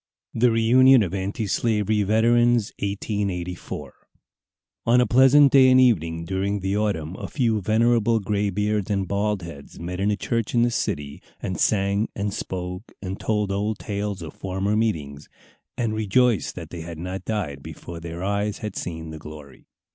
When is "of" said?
1.03-1.13, 14.23-14.33